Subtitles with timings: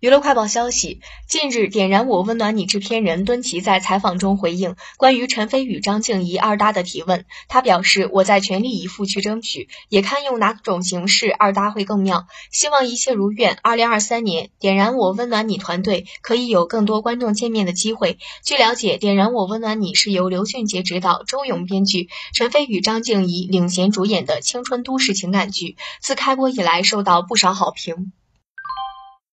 [0.00, 7.24] 娱乐快报消息近日点燃我温暖你制片人敦奇在采访中回应关于陈飞宇张静怡二搭的提问。
[7.48, 12.28] 他表示我在全力以赴去争取也看用哪种形式二搭会更妙。
[12.52, 18.18] 希望一切如愿二零二三年点燃我温暖你团队可以有更多观众见面的机会。
[18.44, 28.12] 据了解点燃我温暖你是由刘俊杰执导周勇编剧陈飞宇张静怡领衔主演的青春都市情感剧自开播以来受到不少好评。